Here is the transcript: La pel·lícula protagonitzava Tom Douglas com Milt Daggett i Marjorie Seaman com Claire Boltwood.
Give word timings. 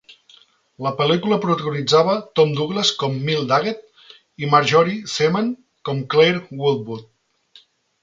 La 0.85 0.91
pel·lícula 1.01 1.37
protagonitzava 1.43 2.15
Tom 2.39 2.55
Douglas 2.61 2.93
com 3.03 3.21
Milt 3.29 3.47
Daggett 3.53 4.09
i 4.47 4.53
Marjorie 4.57 5.15
Seaman 5.15 5.55
com 5.93 6.05
Claire 6.17 6.47
Boltwood. 6.65 7.67